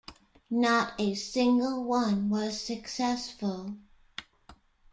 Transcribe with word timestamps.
Not 0.49 0.99
a 0.99 1.13
single 1.13 1.83
one 1.83 2.27
was 2.31 2.59
successful. 2.59 3.75